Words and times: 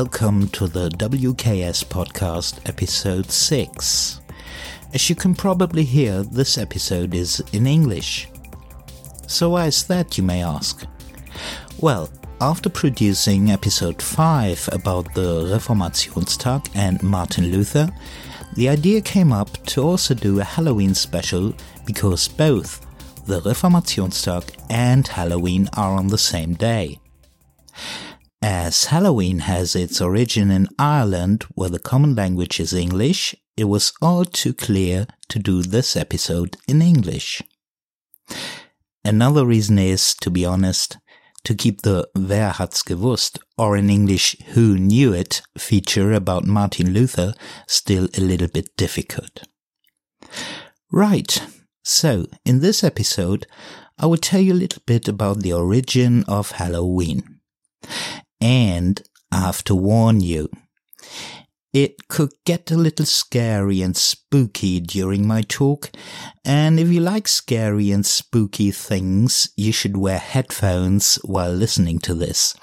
Welcome 0.00 0.46
to 0.50 0.68
the 0.68 0.90
WKS 0.90 1.84
podcast, 1.84 2.68
episode 2.68 3.32
6. 3.32 4.20
As 4.94 5.10
you 5.10 5.16
can 5.16 5.34
probably 5.34 5.82
hear, 5.82 6.22
this 6.22 6.56
episode 6.56 7.16
is 7.16 7.42
in 7.52 7.66
English. 7.66 8.28
So, 9.26 9.50
why 9.50 9.66
is 9.66 9.82
that, 9.88 10.16
you 10.16 10.22
may 10.22 10.44
ask? 10.44 10.86
Well, 11.80 12.08
after 12.40 12.68
producing 12.68 13.50
episode 13.50 14.00
5 14.00 14.68
about 14.70 15.12
the 15.14 15.46
Reformationstag 15.52 16.68
and 16.76 17.02
Martin 17.02 17.50
Luther, 17.50 17.90
the 18.54 18.68
idea 18.68 19.00
came 19.00 19.32
up 19.32 19.50
to 19.66 19.82
also 19.82 20.14
do 20.14 20.38
a 20.38 20.44
Halloween 20.44 20.94
special 20.94 21.52
because 21.84 22.28
both 22.28 22.86
the 23.26 23.40
Reformationstag 23.40 24.44
and 24.70 25.08
Halloween 25.08 25.68
are 25.76 25.94
on 25.96 26.06
the 26.06 26.18
same 26.18 26.54
day. 26.54 27.00
As 28.40 28.84
Halloween 28.84 29.40
has 29.40 29.74
its 29.74 30.00
origin 30.00 30.50
in 30.52 30.68
Ireland, 30.78 31.44
where 31.54 31.70
the 31.70 31.80
common 31.80 32.14
language 32.14 32.60
is 32.60 32.72
English, 32.72 33.34
it 33.56 33.64
was 33.64 33.92
all 34.00 34.24
too 34.24 34.54
clear 34.54 35.08
to 35.28 35.40
do 35.40 35.62
this 35.62 35.96
episode 35.96 36.56
in 36.68 36.80
English. 36.80 37.42
Another 39.04 39.44
reason 39.44 39.78
is, 39.78 40.14
to 40.20 40.30
be 40.30 40.44
honest, 40.44 40.98
to 41.42 41.54
keep 41.54 41.82
the 41.82 42.08
Wer 42.14 42.50
hat's 42.50 42.82
gewusst, 42.84 43.38
or 43.56 43.76
in 43.76 43.90
English, 43.90 44.36
Who 44.54 44.78
knew 44.78 45.12
it 45.12 45.42
feature 45.56 46.12
about 46.12 46.46
Martin 46.46 46.92
Luther 46.92 47.34
still 47.66 48.08
a 48.16 48.20
little 48.20 48.48
bit 48.48 48.68
difficult. 48.76 49.48
Right, 50.92 51.42
so 51.82 52.26
in 52.44 52.60
this 52.60 52.84
episode, 52.84 53.46
I 53.98 54.06
will 54.06 54.16
tell 54.16 54.40
you 54.40 54.52
a 54.52 54.62
little 54.62 54.82
bit 54.86 55.08
about 55.08 55.40
the 55.40 55.52
origin 55.52 56.24
of 56.28 56.52
Halloween. 56.52 57.40
And 58.40 59.02
I 59.32 59.40
have 59.40 59.64
to 59.64 59.74
warn 59.74 60.20
you, 60.20 60.48
it 61.72 62.08
could 62.08 62.32
get 62.46 62.70
a 62.70 62.76
little 62.76 63.04
scary 63.04 63.82
and 63.82 63.96
spooky 63.96 64.80
during 64.80 65.26
my 65.26 65.42
talk, 65.42 65.90
and 66.44 66.80
if 66.80 66.88
you 66.88 67.00
like 67.00 67.28
scary 67.28 67.90
and 67.90 68.06
spooky 68.06 68.70
things, 68.70 69.50
you 69.54 69.70
should 69.70 69.96
wear 69.96 70.18
headphones 70.18 71.16
while 71.24 71.52
listening 71.52 71.98
to 72.00 72.14
this. 72.14 72.54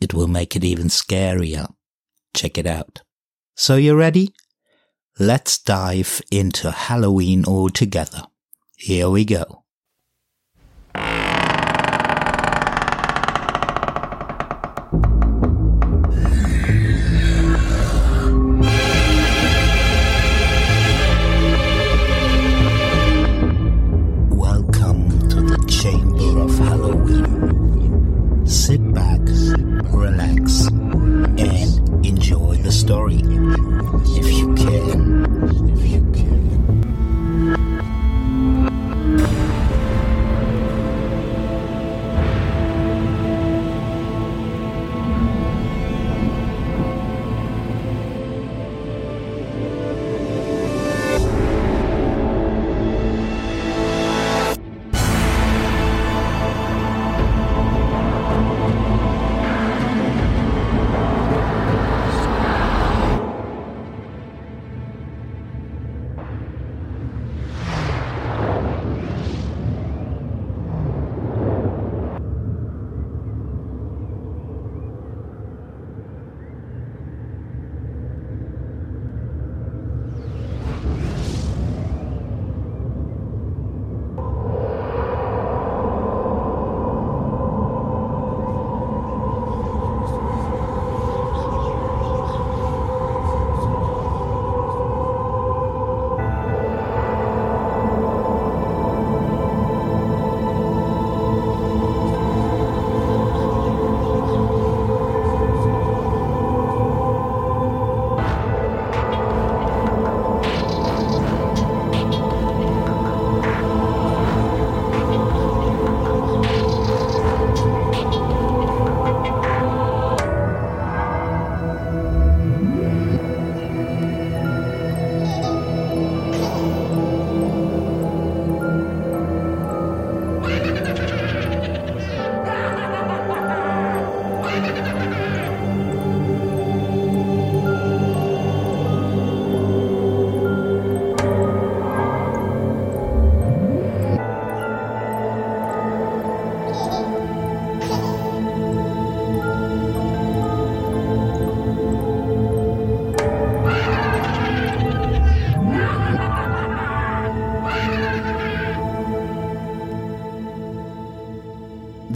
It 0.00 0.12
will 0.12 0.26
make 0.26 0.56
it 0.56 0.64
even 0.64 0.88
scarier. 0.88 1.72
Check 2.34 2.58
it 2.58 2.66
out. 2.66 3.02
So 3.54 3.76
you're 3.76 3.96
ready? 3.96 4.34
Let's 5.20 5.58
dive 5.58 6.20
into 6.30 6.70
Halloween 6.70 7.44
all 7.44 7.70
together. 7.70 8.22
Here 8.76 9.08
we 9.08 9.24
go. 9.24 9.64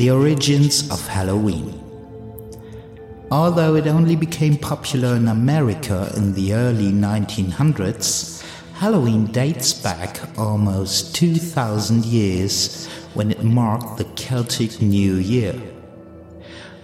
The 0.03 0.11
origins 0.11 0.91
of 0.91 1.07
Halloween. 1.07 1.79
Although 3.31 3.77
it 3.77 3.87
only 3.87 4.17
became 4.17 4.57
popular 4.57 5.15
in 5.15 5.29
America 5.29 6.13
in 6.17 6.35
the 6.35 6.55
early 6.55 6.91
1900s, 6.91 8.45
Halloween 8.75 9.27
dates 9.27 9.73
back 9.73 10.19
almost 10.37 11.15
2000 11.15 12.05
years 12.05 12.89
when 13.15 13.31
it 13.31 13.45
marked 13.45 13.97
the 13.97 14.05
Celtic 14.17 14.83
New 14.83 15.15
Year. 15.19 15.55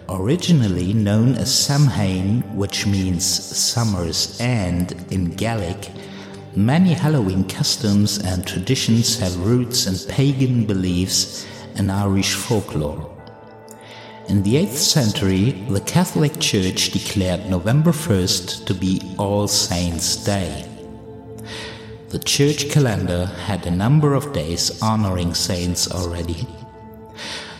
Originally 0.09 0.93
known 0.93 1.35
as 1.35 1.53
Samhain, 1.53 2.43
which 2.57 2.87
means 2.87 3.25
summer's 3.27 4.41
end 4.41 4.95
in 5.11 5.35
Gaelic, 5.35 5.91
many 6.55 6.93
Halloween 6.93 7.49
customs 7.49 8.19
and 8.19 8.47
traditions 8.47 9.19
have 9.19 9.45
roots 9.45 9.89
in 9.89 10.09
pagan 10.09 10.67
beliefs 10.67 11.45
and 11.79 11.91
Irish 11.91 12.35
folklore. 12.35 13.15
In 14.29 14.43
the 14.43 14.57
8th 14.57 14.77
century, 14.77 15.53
the 15.71 15.81
Catholic 15.81 16.39
Church 16.39 16.91
declared 16.91 17.49
November 17.49 17.93
1st 17.93 18.67
to 18.67 18.75
be 18.75 19.15
All 19.17 19.49
Saints' 19.49 20.17
Day. 20.17 20.69
The 22.11 22.19
church 22.19 22.71
calendar 22.71 23.27
had 23.27 23.67
a 23.67 23.71
number 23.71 24.15
of 24.15 24.33
days 24.33 24.83
honoring 24.83 25.35
saints 25.35 25.91
already. 25.91 26.47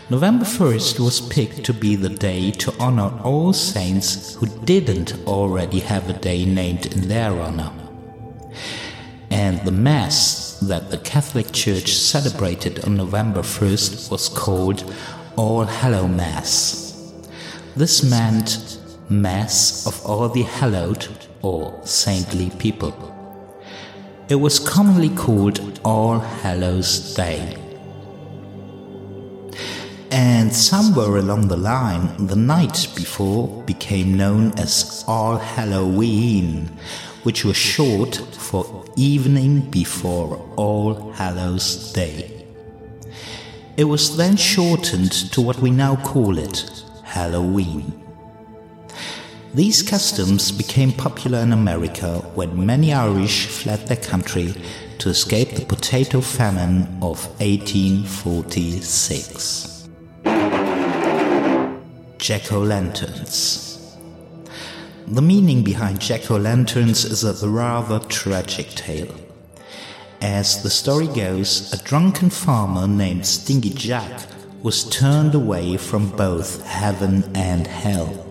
November 0.09 0.45
1st 0.45 0.99
was 0.99 1.21
picked 1.21 1.63
to 1.65 1.73
be 1.73 1.95
the 1.95 2.09
day 2.09 2.49
to 2.49 2.73
honor 2.79 3.11
all 3.23 3.53
saints 3.53 4.33
who 4.33 4.47
didn't 4.65 5.13
already 5.27 5.79
have 5.79 6.09
a 6.09 6.13
day 6.13 6.45
named 6.45 6.87
in 6.87 7.07
their 7.07 7.31
honor. 7.39 7.71
And 9.29 9.59
the 9.61 9.71
Mass 9.71 10.48
that 10.61 10.89
the 10.89 10.97
Catholic 10.97 11.51
Church 11.51 11.93
celebrated 11.93 12.83
on 12.85 12.97
November 12.97 13.41
1st 13.41 14.11
was 14.11 14.27
called 14.27 14.93
All 15.35 15.63
Hallow 15.63 16.07
Mass. 16.07 17.13
This 17.75 18.03
meant 18.03 18.77
Mass 19.09 19.87
of 19.87 20.05
all 20.05 20.27
the 20.29 20.43
hallowed 20.43 21.07
or 21.41 21.79
saintly 21.85 22.51
people. 22.59 22.93
It 24.27 24.35
was 24.35 24.59
commonly 24.59 25.09
called 25.09 25.79
All 25.83 26.19
Hallows 26.19 27.15
Day. 27.15 27.57
And 30.11 30.53
somewhere 30.53 31.17
along 31.17 31.47
the 31.47 31.57
line, 31.57 32.27
the 32.27 32.35
night 32.35 32.87
before 32.95 33.63
became 33.63 34.17
known 34.17 34.57
as 34.59 35.03
All 35.07 35.37
Halloween, 35.37 36.69
which 37.23 37.45
was 37.45 37.57
short 37.57 38.15
for 38.15 38.85
evening 38.95 39.61
before 39.69 40.37
All 40.55 41.11
Hallows 41.13 41.91
Day. 41.93 42.45
It 43.77 43.85
was 43.85 44.17
then 44.17 44.35
shortened 44.35 45.11
to 45.31 45.41
what 45.41 45.59
we 45.59 45.71
now 45.71 45.95
call 45.95 46.37
it 46.37 46.83
Halloween. 47.03 47.93
These 49.53 49.81
customs 49.81 50.51
became 50.51 50.91
popular 50.91 51.39
in 51.39 51.53
America 51.53 52.19
when 52.35 52.65
many 52.65 52.93
Irish 52.93 53.47
fled 53.47 53.87
their 53.87 53.97
country 53.97 54.53
to 54.99 55.09
escape 55.09 55.55
the 55.55 55.65
potato 55.65 56.21
famine 56.21 56.83
of 57.01 57.25
1846. 57.39 59.89
Jack 62.19 62.51
o' 62.51 62.59
lanterns. 62.59 63.68
The 65.11 65.23
meaning 65.23 65.63
behind 65.63 65.99
jack 65.99 66.29
o' 66.29 66.37
lanterns 66.37 67.03
is 67.03 67.23
a 67.23 67.49
rather 67.49 67.97
tragic 67.97 68.69
tale. 68.75 69.11
As 70.21 70.61
the 70.61 70.69
story 70.69 71.07
goes, 71.07 71.73
a 71.73 71.83
drunken 71.83 72.29
farmer 72.29 72.87
named 72.87 73.25
Stingy 73.25 73.71
Jack 73.71 74.27
was 74.61 74.83
turned 74.83 75.33
away 75.33 75.77
from 75.77 76.15
both 76.15 76.63
heaven 76.63 77.23
and 77.35 77.65
hell. 77.65 78.23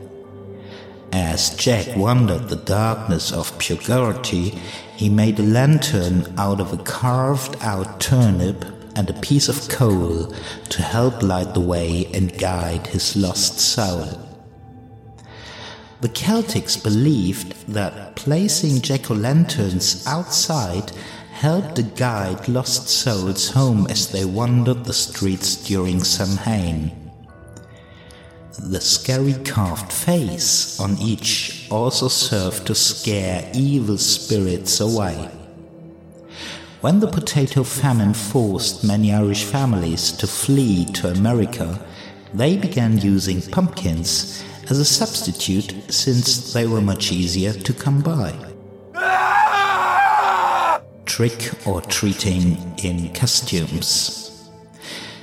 As 1.10 1.50
Jack 1.56 1.96
wandered 1.96 2.48
the 2.48 2.54
darkness 2.54 3.32
of 3.32 3.58
purgatory, 3.58 4.50
he 4.94 5.08
made 5.08 5.40
a 5.40 5.42
lantern 5.42 6.32
out 6.38 6.60
of 6.60 6.72
a 6.72 6.84
carved 6.84 7.56
out 7.60 8.00
turnip 8.00 8.64
and 8.94 9.10
a 9.10 9.20
piece 9.20 9.48
of 9.48 9.68
coal 9.68 10.32
to 10.68 10.82
help 10.82 11.24
light 11.24 11.54
the 11.54 11.60
way 11.60 12.08
and 12.14 12.38
guide 12.38 12.86
his 12.86 13.16
lost 13.16 13.58
soul. 13.58 14.27
The 16.00 16.08
Celtics 16.08 16.80
believed 16.80 17.66
that 17.74 18.14
placing 18.14 18.82
jack 18.82 19.10
o' 19.10 19.14
lanterns 19.14 20.06
outside 20.06 20.92
helped 21.32 21.74
to 21.74 21.82
guide 21.82 22.48
lost 22.48 22.88
souls 22.88 23.50
home 23.50 23.88
as 23.88 24.12
they 24.12 24.24
wandered 24.24 24.84
the 24.84 24.92
streets 24.92 25.56
during 25.56 26.04
Samhain. 26.04 26.92
The 28.60 28.80
scary 28.80 29.34
carved 29.44 29.92
face 29.92 30.78
on 30.78 30.98
each 30.98 31.66
also 31.68 32.06
served 32.06 32.68
to 32.68 32.76
scare 32.76 33.50
evil 33.52 33.98
spirits 33.98 34.78
away. 34.78 35.28
When 36.80 37.00
the 37.00 37.08
potato 37.08 37.64
famine 37.64 38.14
forced 38.14 38.84
many 38.84 39.12
Irish 39.12 39.42
families 39.42 40.12
to 40.12 40.28
flee 40.28 40.84
to 40.92 41.10
America, 41.10 41.84
they 42.32 42.56
began 42.56 42.98
using 42.98 43.42
pumpkins 43.42 44.44
as 44.70 44.78
a 44.78 44.84
substitute 44.84 45.72
since 45.92 46.52
they 46.52 46.66
were 46.66 46.80
much 46.80 47.10
easier 47.10 47.52
to 47.52 47.72
come 47.72 48.00
by. 48.02 48.32
Trick 51.06 51.66
or 51.66 51.80
treating 51.82 52.56
in 52.82 53.12
costumes. 53.14 54.50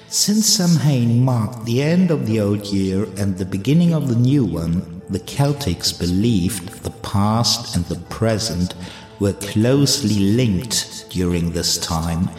Since 0.07 0.47
Samhain 0.47 1.24
marked 1.24 1.65
the 1.65 1.83
end 1.83 2.09
of 2.09 2.25
the 2.25 2.39
old 2.39 2.65
year 2.65 3.03
and 3.18 3.38
the 3.38 3.45
beginning 3.45 3.94
of 3.94 4.07
the 4.07 4.15
new 4.15 4.45
one, 4.45 5.01
the 5.09 5.19
Celtics 5.19 5.98
believed 5.98 6.83
the 6.83 6.91
past 7.01 7.75
and 7.75 7.86
the 7.86 8.00
present 8.09 8.74
were 9.19 9.33
closely 9.33 10.19
linked 10.19 11.06
during 11.09 11.51
this 11.51 11.77
time, 11.77 12.30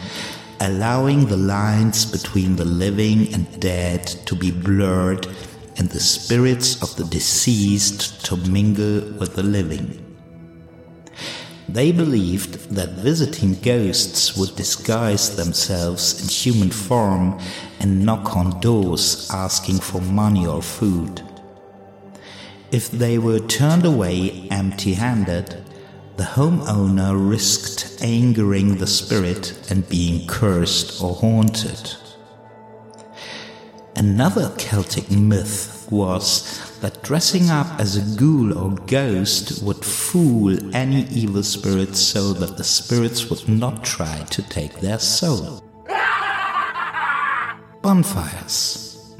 allowing 0.59 1.25
the 1.25 1.37
lines 1.37 2.05
between 2.05 2.55
the 2.55 2.65
living 2.65 3.33
and 3.33 3.59
dead 3.59 4.05
to 4.25 4.35
be 4.35 4.51
blurred 4.51 5.27
and 5.77 5.89
the 5.89 5.99
spirits 5.99 6.81
of 6.81 6.95
the 6.95 7.05
deceased 7.05 8.25
to 8.25 8.35
mingle 8.37 9.01
with 9.19 9.35
the 9.35 9.43
living. 9.43 10.03
They 11.69 11.91
believed 11.91 12.75
that 12.75 12.91
visiting 12.91 13.55
ghosts 13.55 14.37
would 14.37 14.55
disguise 14.55 15.35
themselves 15.35 16.21
in 16.21 16.29
human 16.29 16.71
form 16.71 17.39
and 17.79 18.05
knock 18.05 18.37
on 18.37 18.59
doors 18.61 19.29
asking 19.33 19.79
for 19.79 19.99
money 20.01 20.47
or 20.47 20.61
food. 20.61 21.21
If 22.71 22.89
they 22.89 23.17
were 23.17 23.39
turned 23.39 23.85
away 23.85 24.47
empty 24.49 24.93
handed, 24.93 25.63
the 26.15 26.23
homeowner 26.23 27.13
risked 27.29 27.97
angering 28.01 28.77
the 28.77 28.87
spirit 28.87 29.69
and 29.69 29.87
being 29.87 30.25
cursed 30.25 31.01
or 31.01 31.15
haunted. 31.15 31.95
Another 33.97 34.53
Celtic 34.59 35.09
myth 35.09 35.87
was 35.89 36.79
that 36.81 37.01
dressing 37.01 37.49
up 37.49 37.79
as 37.79 37.97
a 37.97 38.15
ghoul 38.15 38.55
or 38.55 38.75
ghost 38.85 39.63
would 39.63 39.83
fool 39.83 40.75
any 40.75 41.07
evil 41.07 41.41
spirits 41.41 41.99
so 41.99 42.31
that 42.33 42.57
the 42.57 42.63
spirits 42.63 43.27
would 43.31 43.49
not 43.49 43.83
try 43.83 44.23
to 44.29 44.43
take 44.43 44.81
their 44.81 44.99
soul. 44.99 45.63
Bonfires. 47.81 49.15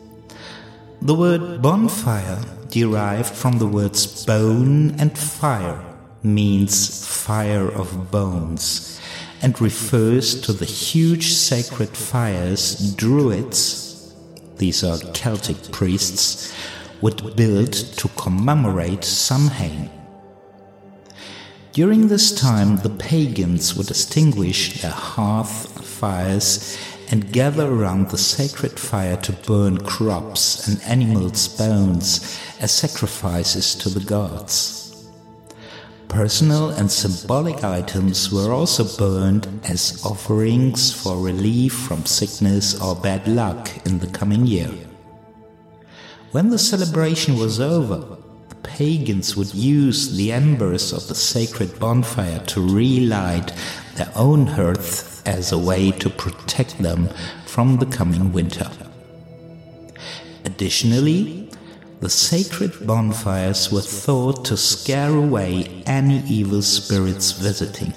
The 1.02 1.16
word 1.16 1.60
bonfire, 1.64 2.40
derived 2.70 3.34
from 3.34 3.58
the 3.58 3.66
words 3.66 4.26
bone 4.28 4.92
and 5.00 5.18
fire, 5.18 5.84
means 6.22 7.04
fire 7.08 7.68
of 7.68 8.12
bones 8.12 9.02
and 9.42 9.60
refers 9.60 10.40
to 10.42 10.54
the 10.54 10.66
huge 10.66 11.34
sacred 11.34 11.98
fires 11.98 12.94
Druids, 12.96 13.87
these 14.58 14.84
are 14.84 14.98
Celtic 15.14 15.72
priests, 15.72 16.54
would 17.02 17.36
build 17.36 17.74
to 17.74 18.08
commemorate 18.10 19.04
Samhain. 19.04 19.90
During 21.74 22.08
this 22.08 22.32
time, 22.32 22.78
the 22.78 22.90
pagans 22.90 23.76
would 23.76 23.92
extinguish 23.92 24.82
their 24.82 24.92
hearth 24.92 25.86
fires 25.86 26.78
and 27.10 27.32
gather 27.32 27.72
around 27.72 28.10
the 28.10 28.18
sacred 28.18 28.80
fire 28.80 29.18
to 29.18 29.32
burn 29.32 29.78
crops 29.78 30.68
and 30.68 30.82
animals' 30.84 31.48
bones 31.48 32.40
as 32.60 32.72
sacrifices 32.72 33.76
to 33.76 33.90
the 33.90 34.04
gods. 34.04 34.87
Personal 36.10 36.70
and 36.70 36.92
symbolic 36.92 37.64
items 37.64 38.32
were 38.32 38.52
also 38.52 38.84
burned 38.98 39.48
as 39.66 40.04
offerings 40.06 40.92
for 40.92 41.18
relief 41.18 41.74
from 41.74 42.06
sickness 42.06 42.80
or 42.82 42.96
bad 42.96 43.28
luck 43.28 43.70
in 43.86 44.00
the 44.00 44.08
coming 44.08 44.48
year. 44.48 44.72
When 46.32 46.50
the 46.50 46.58
celebration 46.58 47.38
was 47.38 47.60
over, 47.60 48.18
the 48.50 48.56
pagans 48.64 49.36
would 49.36 49.54
use 49.54 50.16
the 50.16 50.32
embers 50.32 50.92
of 50.94 51.08
the 51.08 51.16
sacred 51.16 51.78
bonfire 51.80 52.40
to 52.48 52.62
relight 52.62 53.54
their 53.96 54.12
own 54.16 54.48
hearth 54.48 55.22
as 55.28 55.52
a 55.52 55.58
way 55.58 55.92
to 55.92 56.10
protect 56.10 56.78
them 56.80 57.10
from 57.46 57.78
the 57.78 57.86
coming 57.86 58.32
winter. 58.32 58.70
Additionally, 60.46 61.47
the 62.00 62.10
sacred 62.10 62.86
bonfires 62.86 63.72
were 63.72 63.82
thought 63.82 64.46
to 64.46 64.56
scare 64.56 65.16
away 65.16 65.84
any 65.86 66.20
evil 66.28 66.62
spirits 66.62 67.32
visiting. 67.32 67.94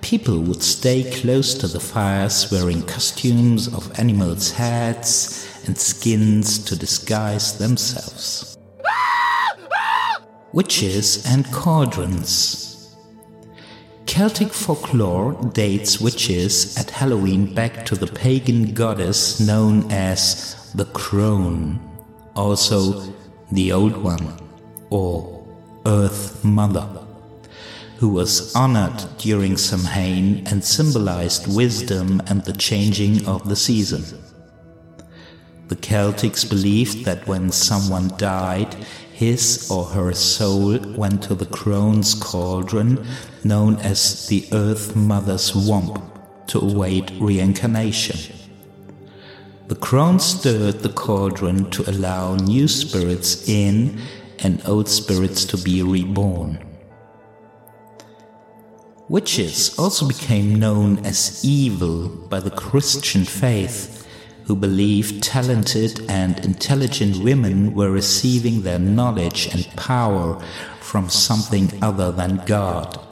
People 0.00 0.40
would 0.40 0.62
stay 0.62 1.10
close 1.20 1.54
to 1.54 1.66
the 1.66 1.80
fires 1.80 2.50
wearing 2.50 2.82
costumes 2.82 3.68
of 3.68 3.98
animals' 3.98 4.52
heads 4.52 5.46
and 5.66 5.76
skins 5.76 6.58
to 6.64 6.76
disguise 6.76 7.58
themselves. 7.58 8.56
Witches 10.52 11.24
and 11.26 11.44
cauldrons. 11.52 12.96
Celtic 14.06 14.52
folklore 14.52 15.34
dates 15.52 16.00
witches 16.00 16.76
at 16.76 16.90
Halloween 16.90 17.54
back 17.54 17.86
to 17.86 17.94
the 17.94 18.08
pagan 18.08 18.74
goddess 18.74 19.38
known 19.38 19.88
as 19.92 20.72
the 20.74 20.86
Crone, 20.86 21.89
also 22.40 23.12
the 23.52 23.70
Old 23.70 23.96
One, 23.96 24.26
or 24.88 25.44
Earth 25.84 26.42
Mother, 26.42 26.88
who 27.98 28.08
was 28.08 28.54
honored 28.56 29.04
during 29.18 29.58
Samhain 29.58 30.46
and 30.46 30.64
symbolized 30.64 31.54
wisdom 31.54 32.22
and 32.26 32.42
the 32.44 32.54
changing 32.54 33.26
of 33.26 33.46
the 33.46 33.56
season. 33.56 34.04
The 35.68 35.76
Celtics 35.76 36.48
believed 36.48 37.04
that 37.04 37.26
when 37.26 37.52
someone 37.52 38.08
died, 38.16 38.74
his 39.12 39.70
or 39.70 39.84
her 39.84 40.14
soul 40.14 40.78
went 40.96 41.22
to 41.24 41.34
the 41.34 41.46
crone's 41.46 42.14
cauldron, 42.14 43.06
known 43.44 43.76
as 43.76 44.26
the 44.28 44.48
Earth 44.52 44.96
Mother's 44.96 45.54
Womb, 45.54 46.10
to 46.46 46.58
await 46.58 47.12
reincarnation. 47.20 48.39
The 49.70 49.76
crone 49.76 50.18
stirred 50.18 50.80
the 50.80 50.88
cauldron 50.88 51.70
to 51.70 51.88
allow 51.88 52.34
new 52.34 52.66
spirits 52.66 53.48
in 53.48 54.00
and 54.40 54.60
old 54.66 54.88
spirits 54.88 55.44
to 55.44 55.56
be 55.56 55.80
reborn. 55.80 56.58
Witches 59.08 59.78
also 59.78 60.08
became 60.08 60.58
known 60.58 60.98
as 61.06 61.44
evil 61.44 62.08
by 62.08 62.40
the 62.40 62.50
Christian 62.50 63.24
faith, 63.24 64.08
who 64.46 64.56
believed 64.56 65.22
talented 65.22 66.04
and 66.10 66.44
intelligent 66.44 67.22
women 67.22 67.72
were 67.72 67.92
receiving 67.92 68.62
their 68.62 68.80
knowledge 68.80 69.54
and 69.54 69.64
power 69.76 70.42
from 70.80 71.08
something 71.08 71.70
other 71.80 72.10
than 72.10 72.42
God. 72.44 73.09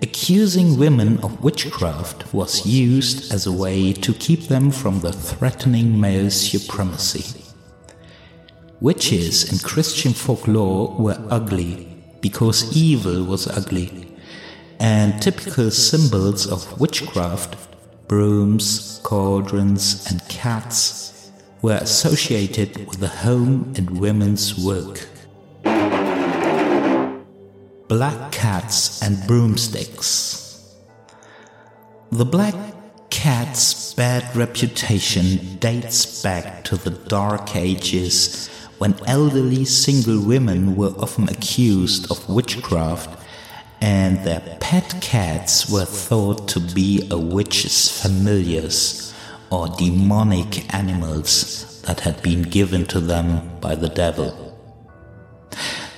Accusing 0.00 0.78
women 0.78 1.18
of 1.24 1.42
witchcraft 1.42 2.32
was 2.32 2.64
used 2.64 3.32
as 3.32 3.46
a 3.46 3.52
way 3.52 3.92
to 3.94 4.14
keep 4.14 4.42
them 4.42 4.70
from 4.70 5.00
the 5.00 5.12
threatening 5.12 6.00
male 6.00 6.30
supremacy. 6.30 7.42
Witches 8.80 9.52
in 9.52 9.58
Christian 9.58 10.12
folklore 10.12 10.94
were 10.96 11.20
ugly 11.30 11.88
because 12.20 12.76
evil 12.76 13.24
was 13.24 13.48
ugly, 13.48 14.16
and 14.78 15.20
typical 15.20 15.68
symbols 15.72 16.46
of 16.46 16.80
witchcraft, 16.80 17.56
brooms, 18.06 19.00
cauldrons, 19.02 20.06
and 20.08 20.26
cats, 20.28 21.32
were 21.60 21.78
associated 21.82 22.86
with 22.86 23.00
the 23.00 23.08
home 23.08 23.72
and 23.76 23.98
women's 23.98 24.56
work 24.64 25.08
black 27.88 28.30
cats 28.32 29.02
and 29.02 29.26
broomsticks. 29.26 30.74
The 32.10 32.26
black 32.26 32.54
cat's 33.08 33.94
bad 33.94 34.36
reputation 34.36 35.56
dates 35.56 36.22
back 36.22 36.64
to 36.64 36.76
the 36.76 36.90
Dark 36.90 37.56
Ages 37.56 38.48
when 38.76 38.94
elderly 39.06 39.64
single 39.64 40.20
women 40.20 40.76
were 40.76 40.92
often 40.98 41.30
accused 41.30 42.10
of 42.10 42.28
witchcraft 42.28 43.18
and 43.80 44.18
their 44.18 44.58
pet 44.60 44.94
cats 45.00 45.70
were 45.70 45.86
thought 45.86 46.46
to 46.48 46.60
be 46.60 47.08
a 47.10 47.16
witch's 47.18 48.02
familiars 48.02 49.14
or 49.50 49.66
demonic 49.78 50.74
animals 50.74 51.80
that 51.82 52.00
had 52.00 52.22
been 52.22 52.42
given 52.42 52.84
to 52.84 53.00
them 53.00 53.58
by 53.60 53.74
the 53.74 53.88
devil. 53.88 54.47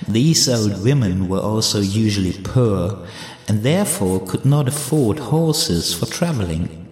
These 0.07 0.49
old 0.49 0.83
women 0.83 1.27
were 1.29 1.39
also 1.39 1.79
usually 1.79 2.33
poor 2.33 3.05
and 3.47 3.63
therefore 3.63 4.25
could 4.25 4.45
not 4.45 4.67
afford 4.67 5.19
horses 5.19 5.93
for 5.93 6.05
traveling. 6.05 6.87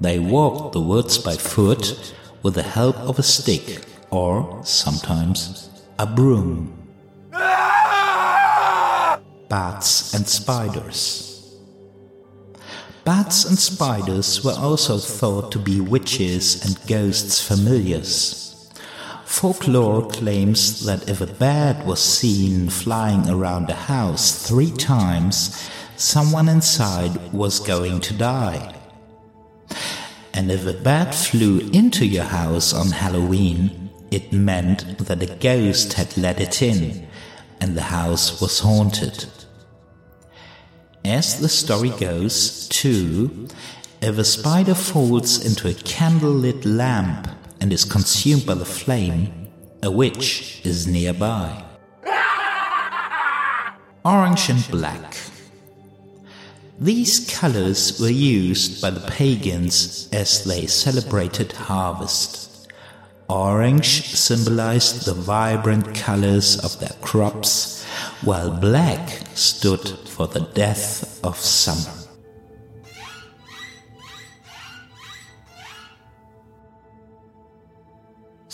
They 0.00 0.18
walked 0.18 0.72
the 0.72 0.80
woods 0.80 1.18
by 1.18 1.34
foot 1.34 2.14
with 2.42 2.54
the 2.54 2.62
help 2.62 2.96
of 2.96 3.18
a 3.18 3.22
stick 3.22 3.84
or, 4.10 4.60
sometimes, 4.64 5.68
a 5.98 6.06
broom. 6.06 6.74
Bats 9.48 10.14
and 10.14 10.28
spiders. 10.28 11.56
Bats 13.04 13.46
and 13.46 13.58
spiders 13.58 14.44
were 14.44 14.52
also 14.52 14.98
thought 14.98 15.50
to 15.52 15.58
be 15.58 15.80
witches 15.80 16.64
and 16.64 16.78
ghosts' 16.86 17.40
familiars. 17.46 18.47
Folklore 19.28 20.08
claims 20.08 20.84
that 20.86 21.08
if 21.08 21.20
a 21.20 21.26
bat 21.26 21.84
was 21.86 22.00
seen 22.00 22.70
flying 22.70 23.28
around 23.28 23.68
a 23.68 23.74
house 23.74 24.48
three 24.48 24.70
times, 24.70 25.70
someone 25.96 26.48
inside 26.48 27.32
was 27.32 27.60
going 27.60 28.00
to 28.00 28.14
die. 28.14 28.74
And 30.32 30.50
if 30.50 30.66
a 30.66 30.72
bat 30.72 31.14
flew 31.14 31.60
into 31.72 32.06
your 32.06 32.24
house 32.24 32.72
on 32.72 32.88
Halloween, 32.88 33.90
it 34.10 34.32
meant 34.32 34.98
that 34.98 35.22
a 35.22 35.36
ghost 35.36 35.92
had 35.92 36.16
let 36.16 36.40
it 36.40 36.62
in 36.62 37.06
and 37.60 37.76
the 37.76 37.92
house 37.92 38.40
was 38.40 38.60
haunted. 38.60 39.26
As 41.04 41.38
the 41.38 41.50
story 41.50 41.90
goes, 41.90 42.66
too, 42.68 43.46
if 44.00 44.16
a 44.18 44.24
spider 44.24 44.74
falls 44.74 45.44
into 45.44 45.68
a 45.68 45.74
candlelit 45.74 46.64
lamp, 46.64 47.28
and 47.60 47.72
is 47.72 47.84
consumed 47.84 48.46
by 48.46 48.54
the 48.54 48.64
flame, 48.64 49.48
a 49.82 49.90
witch 49.90 50.60
is 50.64 50.86
nearby. 50.86 51.64
Orange 54.04 54.48
and 54.48 54.66
black. 54.70 55.16
These 56.80 57.28
colors 57.28 58.00
were 58.00 58.08
used 58.08 58.80
by 58.80 58.90
the 58.90 59.06
pagans 59.10 60.08
as 60.12 60.44
they 60.44 60.66
celebrated 60.66 61.52
harvest. 61.52 62.70
Orange 63.28 64.14
symbolized 64.14 65.04
the 65.04 65.14
vibrant 65.14 65.94
colors 65.94 66.56
of 66.64 66.78
their 66.78 66.96
crops, 67.02 67.84
while 68.22 68.50
black 68.50 69.26
stood 69.34 69.86
for 70.08 70.28
the 70.28 70.40
death 70.54 71.20
of 71.24 71.36
summer. 71.36 71.97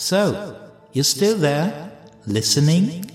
So, 0.05 0.55
you're 0.93 1.03
still 1.03 1.35
there, 1.35 1.91
listening? 2.27 3.09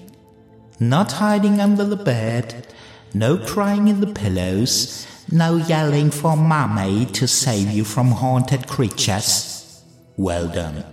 Not 0.80 1.12
hiding 1.12 1.60
under 1.60 1.84
the 1.84 1.94
bed, 1.94 2.66
no 3.14 3.38
crying 3.38 3.86
in 3.86 4.00
the 4.00 4.08
pillows, 4.08 5.06
no 5.30 5.54
yelling 5.54 6.10
for 6.10 6.36
Mummy 6.36 7.06
to 7.06 7.28
save 7.28 7.70
you 7.70 7.84
from 7.84 8.10
haunted 8.10 8.66
creatures? 8.66 9.84
Well 10.16 10.48
done. 10.48 10.84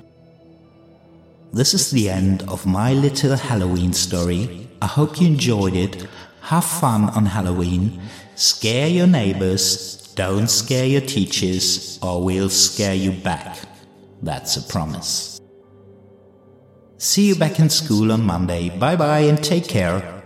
This 1.52 1.74
is 1.74 1.90
the 1.90 2.12
end 2.12 2.44
of 2.44 2.68
my 2.68 2.94
little 2.94 3.36
Halloween 3.36 3.92
story. 3.92 4.70
I 4.80 4.86
hope 4.86 5.20
you 5.20 5.26
enjoyed 5.26 5.76
it. 5.76 6.06
Have 6.42 6.66
fun 6.66 7.10
on 7.10 7.26
Halloween. 7.26 8.00
Scare 8.36 8.90
your 8.90 9.08
neighbors. 9.08 10.14
Don't 10.14 10.48
scare 10.48 10.86
your 10.86 11.02
teachers, 11.02 11.98
or 12.04 12.24
we'll 12.24 12.50
scare 12.52 12.94
you 12.94 13.14
back. 13.14 13.58
That's 14.22 14.58
a 14.58 14.62
promise. 14.62 15.37
See 16.98 17.28
you 17.28 17.36
back 17.36 17.60
in 17.60 17.70
school 17.70 18.12
on 18.12 18.24
Monday. 18.24 18.70
Bye 18.70 18.96
bye 18.96 19.20
and 19.20 19.44
take 19.44 19.68
care. 19.68 20.17